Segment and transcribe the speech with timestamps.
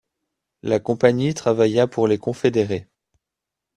[0.63, 2.87] La compagnie travailla pour les Confédérés.